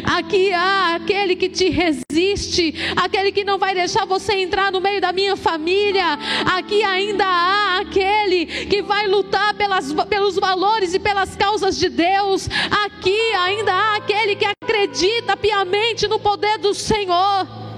[0.05, 5.01] Aqui há aquele que te resiste, aquele que não vai deixar você entrar no meio
[5.01, 6.19] da minha família.
[6.57, 12.49] Aqui ainda há aquele que vai lutar pelas, pelos valores e pelas causas de Deus.
[12.85, 17.72] Aqui ainda há aquele que acredita piamente no poder do Senhor.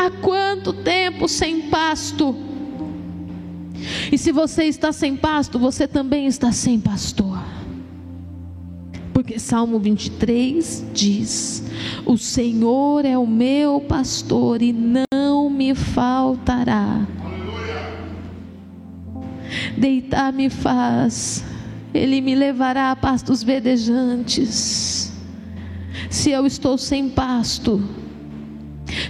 [0.00, 2.32] Há quanto tempo sem pasto?
[4.12, 7.42] E se você está sem pasto, você também está sem pastor.
[9.12, 11.64] Porque Salmo 23 diz:
[12.06, 17.04] O Senhor é o meu pastor e não me faltará.
[19.76, 21.44] Deitar-me faz,
[21.92, 25.12] Ele me levará a pastos verdejantes.
[26.08, 27.82] Se eu estou sem pasto,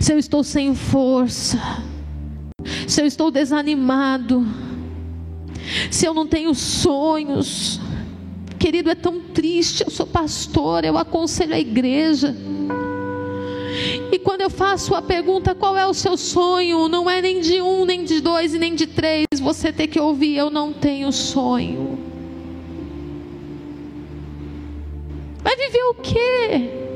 [0.01, 1.59] se eu estou sem força,
[2.87, 4.47] se eu estou desanimado,
[5.91, 7.81] se eu não tenho sonhos,
[8.59, 9.85] Querido, é tão triste.
[9.85, 12.35] Eu sou pastor, eu aconselho a igreja.
[14.11, 17.63] E quando eu faço a pergunta qual é o seu sonho, não é nem de
[17.63, 19.27] um, nem de dois e nem de três.
[19.41, 21.99] Você tem que ouvir: eu não tenho sonho.
[25.43, 26.88] Vai viver o quê?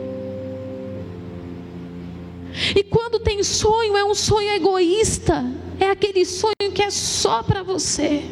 [2.75, 5.45] E quando tem sonho, é um sonho egoísta.
[5.79, 8.23] É aquele sonho que é só para você.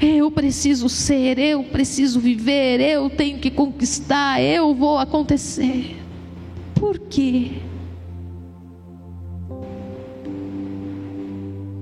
[0.00, 5.96] Eu preciso ser, eu preciso viver, eu tenho que conquistar, eu vou acontecer.
[6.74, 7.52] Por quê?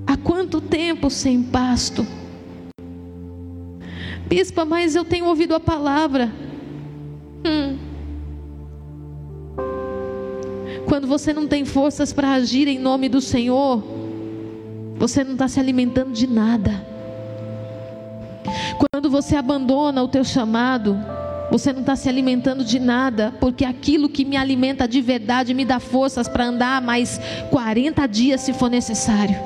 [0.06, 2.06] Há quanto tempo sem pasto?
[4.26, 6.32] Bispa, mas eu tenho ouvido a palavra.
[7.44, 7.85] Hum.
[10.86, 13.82] Quando você não tem forças para agir em nome do Senhor,
[14.96, 16.86] você não está se alimentando de nada.
[18.78, 20.96] Quando você abandona o teu chamado,
[21.50, 25.64] você não está se alimentando de nada, porque aquilo que me alimenta de verdade me
[25.64, 27.20] dá forças para andar mais
[27.50, 29.36] 40 dias se for necessário.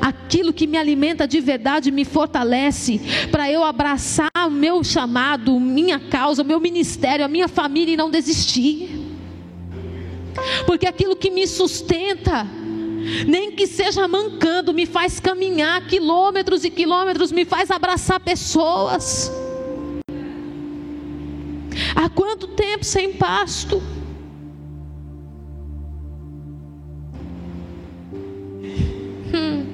[0.00, 6.00] Aquilo que me alimenta de verdade me fortalece para eu abraçar o meu chamado, minha
[6.00, 8.97] causa, o meu ministério, a minha família e não desistir.
[10.66, 12.46] Porque aquilo que me sustenta
[13.26, 19.32] nem que seja mancando, me faz caminhar quilômetros e quilômetros, me faz abraçar pessoas.
[21.94, 23.82] Há quanto tempo sem pasto?
[29.34, 29.66] Hum.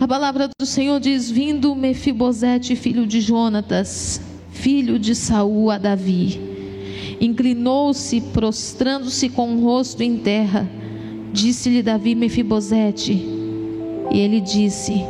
[0.00, 4.20] A palavra do Senhor diz: Vindo Mefibosete, filho de Jonatas,
[4.60, 6.38] filho de Saul a Davi,
[7.18, 10.68] inclinou-se, prostrando-se com o rosto em terra.
[11.32, 13.12] Disse-lhe Davi Mefibosete,
[14.10, 15.02] e ele disse: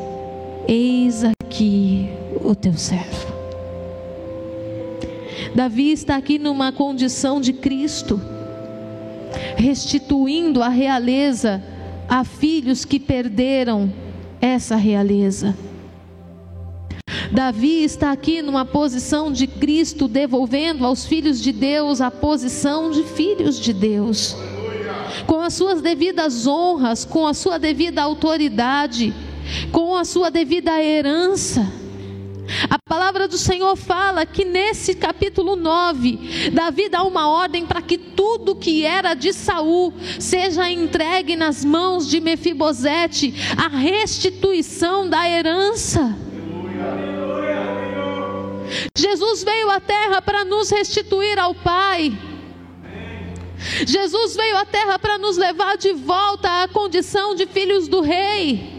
[0.69, 2.09] Eis aqui
[2.45, 3.31] o teu servo.
[5.53, 8.21] Davi está aqui numa condição de Cristo,
[9.57, 11.61] restituindo a realeza
[12.09, 13.93] a filhos que perderam
[14.41, 15.57] essa realeza.
[17.33, 23.05] Davi está aqui numa posição de Cristo, devolvendo aos filhos de Deus a posição de
[23.05, 24.37] filhos de Deus,
[25.27, 29.15] com as suas devidas honras, com a sua devida autoridade,
[29.71, 31.73] com a sua devida herança.
[32.69, 37.97] A palavra do Senhor fala que nesse capítulo 9, Davi dá uma ordem para que
[37.97, 46.30] tudo que era de Saul seja entregue nas mãos de Mefibosete, a restituição da herança.
[49.01, 52.13] Jesus veio à terra para nos restituir ao Pai.
[53.87, 58.79] Jesus veio à terra para nos levar de volta à condição de filhos do Rei.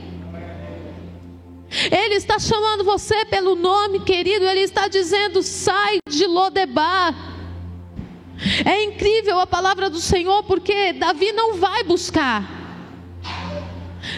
[1.91, 4.45] Ele está chamando você pelo nome, querido.
[4.45, 7.15] Ele está dizendo: sai de Lodebar.
[8.65, 12.60] É incrível a palavra do Senhor, porque Davi não vai buscar.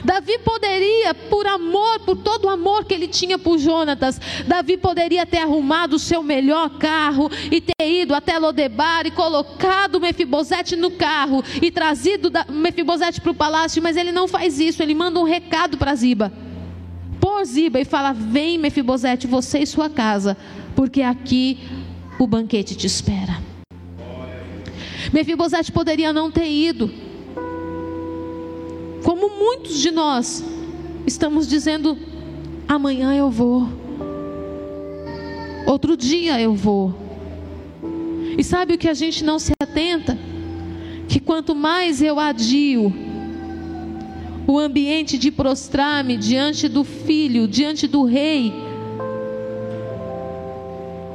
[0.04, 5.26] Davi poderia, por amor, por todo o amor que ele tinha por Jonatas, Davi poderia
[5.26, 10.92] ter arrumado o seu melhor carro e ter ido até Lodebar e colocado Mefibosete no
[10.92, 15.24] carro e trazido Mefibosete para o palácio, mas ele não faz isso, ele manda um
[15.24, 16.32] recado para Ziba
[17.24, 20.36] por Ziba e fala: Vem, Mefibosete, você e sua casa,
[20.76, 21.58] porque aqui
[22.20, 23.42] o banquete te espera.
[25.14, 26.92] Mefibosete poderia não ter ido,
[29.04, 30.44] como muitos de nós
[31.06, 31.98] estamos dizendo:
[32.68, 33.68] amanhã eu vou,
[35.68, 36.96] outro dia eu vou.
[38.38, 40.18] E sabe o que a gente não se atenta?
[41.08, 42.92] Que quanto mais eu adio,
[44.48, 48.52] o ambiente de prostrar-me diante do filho, diante do rei.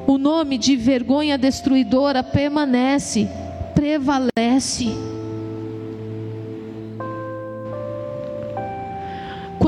[0.06, 3.28] O nome de vergonha destruidora permanece,
[3.74, 5.17] prevalece.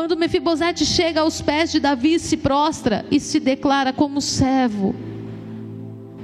[0.01, 4.95] Quando Mefibosete chega aos pés de Davi, se prostra e se declara como servo.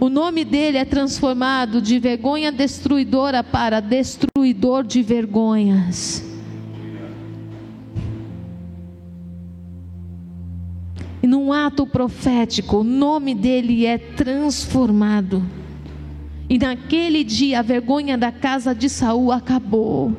[0.01, 6.25] O nome dele é transformado de vergonha destruidora para destruidor de vergonhas.
[11.23, 15.45] E num ato profético, o nome dele é transformado.
[16.49, 20.17] E naquele dia a vergonha da casa de Saul acabou.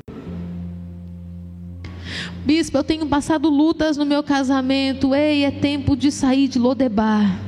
[2.48, 5.14] Bispo, eu tenho passado lutas no meu casamento.
[5.14, 7.42] Ei, é tempo de sair de Lodebar.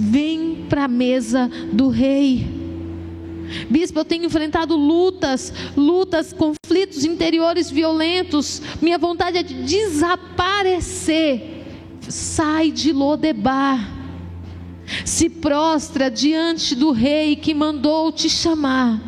[0.00, 2.46] Vem para a mesa do rei.
[3.68, 8.62] Bispo, eu tenho enfrentado lutas, lutas, conflitos interiores violentos.
[8.80, 11.52] Minha vontade é de desaparecer
[12.08, 13.78] sai de Lodebar,
[15.04, 19.00] se prostra diante do rei que mandou te chamar,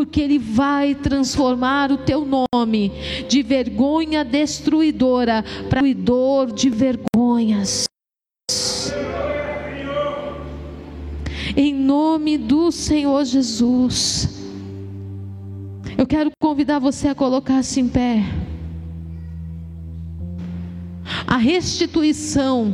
[0.00, 2.90] porque ele vai transformar o teu nome
[3.28, 7.84] de vergonha destruidora para destruidor de vergonhas.
[11.54, 14.40] Em nome do Senhor Jesus.
[15.98, 18.24] Eu quero convidar você a colocar-se em pé
[21.26, 22.72] a restituição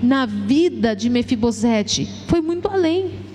[0.00, 3.29] na vida de Mefibosete foi muito além.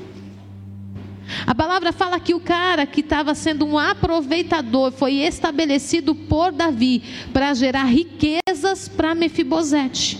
[1.47, 7.03] A palavra fala que o cara que estava sendo um aproveitador foi estabelecido por Davi
[7.31, 10.17] para gerar riquezas para Mefibosete.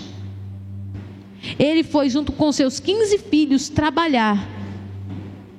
[1.58, 4.48] Ele foi junto com seus 15 filhos trabalhar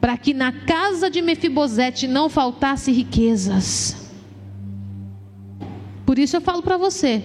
[0.01, 3.97] para que na casa de Mefibosete não faltasse riquezas.
[6.05, 7.23] Por isso eu falo para você,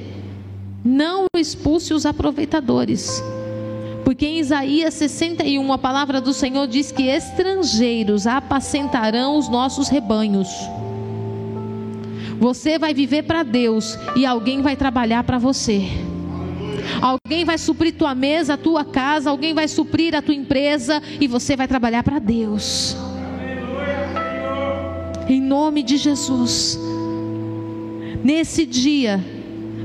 [0.84, 3.22] não expulse os aproveitadores.
[4.12, 10.50] Porque em Isaías 61, a palavra do Senhor diz que estrangeiros apacentarão os nossos rebanhos.
[12.38, 15.84] Você vai viver para Deus e alguém vai trabalhar para você.
[17.02, 21.56] Alguém vai suprir tua mesa, tua casa, alguém vai suprir a tua empresa e você
[21.56, 22.98] vai trabalhar para Deus.
[25.30, 26.78] Em nome de Jesus.
[28.22, 29.24] Nesse dia,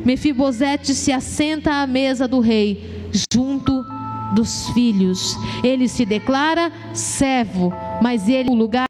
[0.05, 3.87] Mefibosete se assenta à mesa do rei, junto
[4.35, 5.37] dos filhos.
[5.63, 7.73] Ele se declara servo,
[8.03, 8.87] mas ele o lugar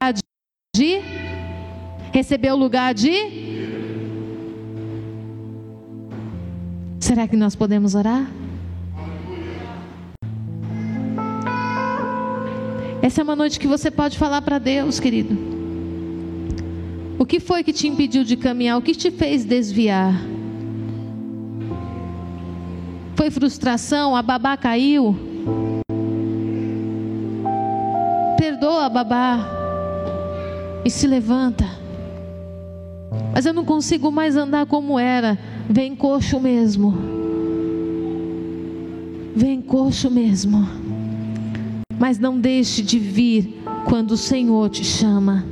[0.74, 1.00] de
[2.12, 3.44] recebeu o lugar de
[7.06, 8.28] Será que nós podemos orar?
[13.00, 15.38] Essa é uma noite que você pode falar para Deus, querido.
[17.16, 18.76] O que foi que te impediu de caminhar?
[18.76, 20.14] O que te fez desviar?
[23.14, 24.16] Foi frustração?
[24.16, 25.16] A babá caiu?
[28.38, 29.38] Perdoa, babá.
[30.84, 31.64] E se levanta.
[33.32, 35.38] Mas eu não consigo mais andar como era.
[35.68, 36.94] Vem coxo mesmo.
[39.34, 40.66] Vem coxo mesmo.
[41.98, 45.44] Mas não deixe de vir quando o Senhor te chama.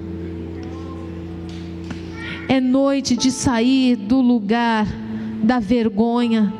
[2.48, 4.86] É noite de sair do lugar
[5.42, 6.52] da vergonha.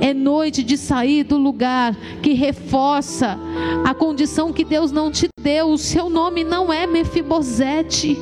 [0.00, 3.38] É noite de sair do lugar que reforça
[3.84, 5.70] a condição que Deus não te deu.
[5.70, 8.16] O seu nome não é Mefibosete.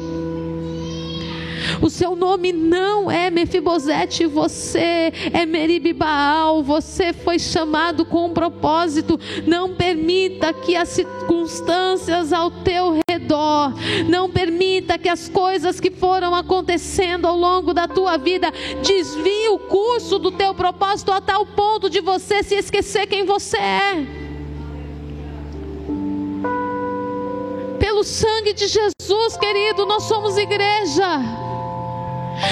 [1.80, 9.18] O seu nome não é Mefibosete, você é Meribibaal, você foi chamado com um propósito.
[9.46, 13.74] Não permita que as circunstâncias ao teu redor,
[14.09, 18.53] não permita que as coisas que foram acontecendo ao longo da tua vida
[18.83, 23.57] desviem o curso do teu propósito a tal ponto de você se esquecer quem você
[23.57, 24.07] é.
[27.81, 31.18] Pelo sangue de Jesus, querido, nós somos igreja.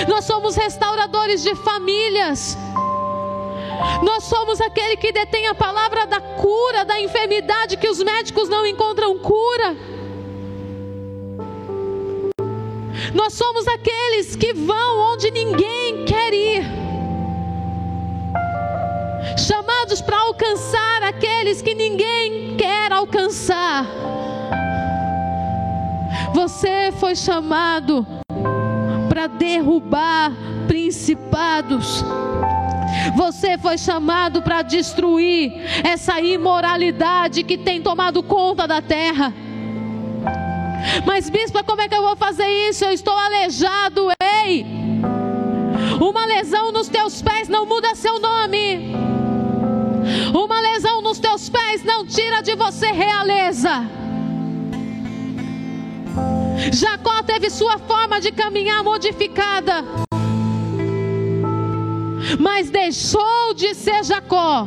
[0.09, 2.57] Nós somos restauradores de famílias.
[4.03, 8.66] Nós somos aquele que detém a palavra da cura, da enfermidade que os médicos não
[8.66, 9.93] encontram cura.
[13.14, 16.64] Nós somos aqueles que vão onde ninguém quer ir.
[19.38, 23.86] Chamados para alcançar aqueles que ninguém quer alcançar.
[26.34, 28.04] Você foi chamado
[29.08, 30.32] para derrubar
[30.66, 32.04] principados.
[33.16, 35.52] Você foi chamado para destruir
[35.84, 39.32] essa imoralidade que tem tomado conta da terra.
[41.07, 42.85] Mas, bispo, como é que eu vou fazer isso?
[42.85, 44.66] Eu estou aleijado, ei!
[46.01, 48.95] Uma lesão nos teus pés não muda seu nome.
[50.35, 53.89] Uma lesão nos teus pés não tira de você realeza.
[56.72, 59.85] Jacó teve sua forma de caminhar modificada,
[62.39, 64.66] mas deixou de ser Jacó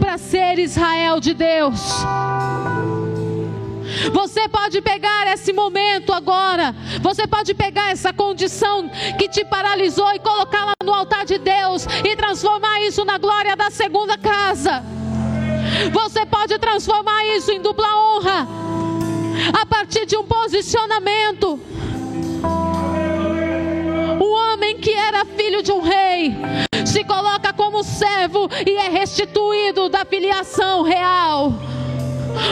[0.00, 2.04] para ser Israel de Deus.
[4.10, 8.88] Você pode pegar esse momento agora, você pode pegar essa condição
[9.18, 13.70] que te paralisou e colocá-la no altar de Deus e transformar isso na glória da
[13.70, 14.82] segunda casa.
[15.92, 18.48] Você pode transformar isso em dupla honra
[19.60, 21.58] a partir de um posicionamento.
[24.20, 26.34] Um homem que era filho de um rei
[26.84, 31.52] se coloca como servo e é restituído da filiação real.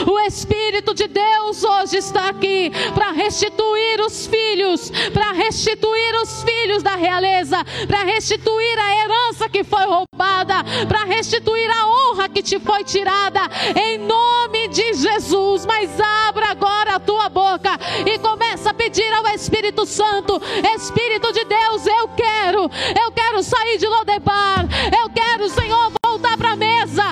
[0.07, 6.83] O Espírito de Deus hoje está aqui para restituir os filhos, para restituir os filhos
[6.83, 12.59] da realeza, para restituir a herança que foi roubada, para restituir a honra que te
[12.59, 13.41] foi tirada,
[13.75, 15.65] em nome de Jesus.
[15.65, 17.71] Mas abra agora a tua boca
[18.05, 20.41] e começa a pedir ao Espírito Santo:
[20.75, 22.69] Espírito de Deus, eu quero,
[23.03, 24.65] eu quero sair de Lodebar,
[25.01, 27.03] eu quero, Senhor, voltar para a mesa,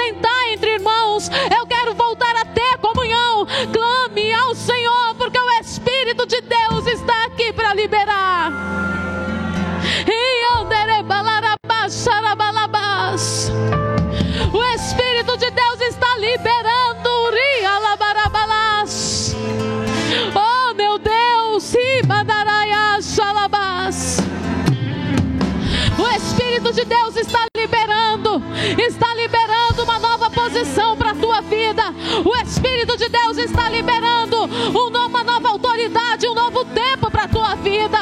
[0.00, 3.46] assentar entre irmãos, eu quero voltar a ter comunhão.
[3.72, 8.50] Clame ao Senhor, porque o Espírito de Deus está aqui para liberar.
[14.52, 17.10] O Espírito de Deus está liberando.
[20.34, 21.74] Oh meu Deus,
[25.98, 28.42] o Espírito de Deus está liberando,
[28.78, 29.49] está liberando
[32.24, 34.48] o Espírito de Deus está liberando
[35.10, 37.98] uma nova autoridade, um novo tempo para a tua vida.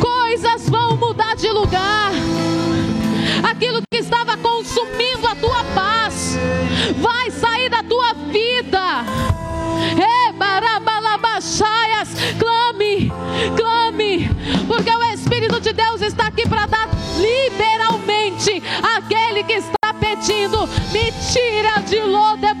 [0.00, 2.12] Coisas vão mudar de lugar.
[3.48, 6.36] Aquilo que estava consumindo a tua paz
[6.98, 9.04] vai sair da tua vida.
[10.28, 12.08] Ebarabalabachaias,
[12.38, 13.12] clame,
[13.56, 14.28] clame,
[14.66, 16.88] porque o Espírito de Deus está aqui para dar
[17.18, 18.62] liberalmente
[18.96, 20.66] aquele que está pedindo.
[20.92, 22.55] Me tira de Lodebar.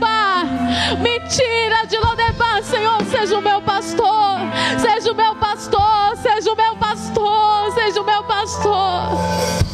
[1.02, 4.38] Me tira de Lodebar, Senhor, seja o meu pastor,
[4.78, 9.65] seja o meu pastor, seja o meu pastor, seja o meu pastor.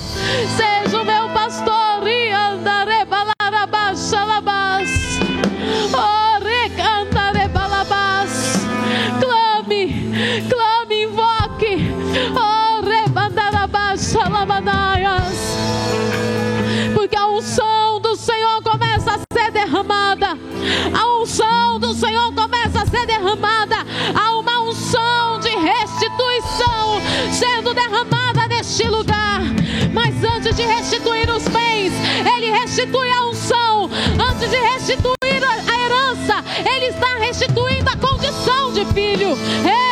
[32.72, 33.90] Ele restitui a unção.
[34.30, 35.14] Antes de restituir
[35.44, 39.36] a herança, Ele está restituindo a condição de filho.
[39.62, 39.91] É,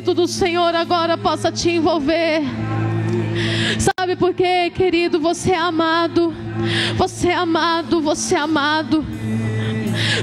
[0.00, 2.40] Espírito do Senhor agora possa te envolver.
[3.78, 5.20] Sabe por quê, querido?
[5.20, 6.32] Você é amado.
[6.96, 9.04] Você é amado, você é amado.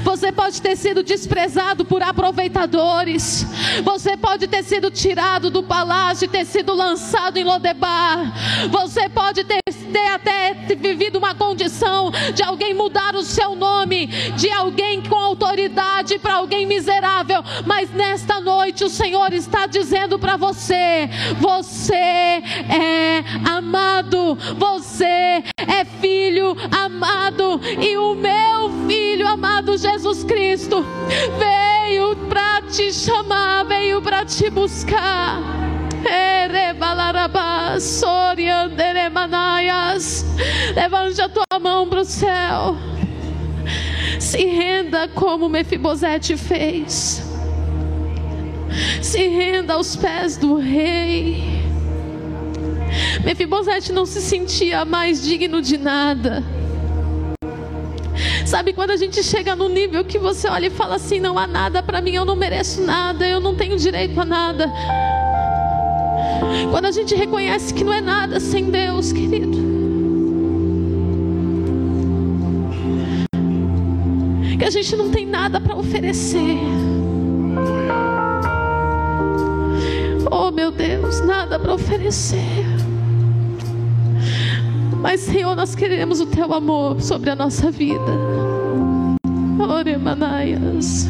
[0.02, 3.46] Você pode ter sido desprezado por aproveitadores.
[3.82, 8.32] Você pode ter sido tirado do palácio e ter sido lançado em Lodebar.
[8.70, 9.60] Você pode ter,
[9.92, 16.18] ter até vivido uma condição de alguém mudar o seu nome, de alguém com autoridade
[16.18, 17.42] para alguém miserável.
[17.66, 26.56] Mas nesta noite o Senhor está dizendo para você: você é amado, você é filho
[26.70, 30.84] amado, e o meu filho amado Jesus Cristo
[31.38, 35.58] veio para te chamar, veio para te buscar.
[40.74, 42.76] Levante a tua mão para o céu.
[44.20, 47.22] Se renda como Mefibosete fez.
[49.02, 51.67] Se renda aos pés do rei.
[53.24, 56.42] Mefibosete não se sentia mais digno de nada.
[58.46, 61.46] Sabe quando a gente chega no nível que você olha e fala assim: não há
[61.46, 64.72] nada para mim, eu não mereço nada, eu não tenho direito a nada.
[66.70, 69.58] Quando a gente reconhece que não é nada sem Deus, querido.
[74.58, 76.58] Que a gente não tem nada para oferecer.
[80.30, 82.64] Oh meu Deus, nada para oferecer.
[85.00, 88.12] Mas, Senhor, nós queremos o teu amor sobre a nossa vida.
[89.58, 91.06] Ore, Manaias.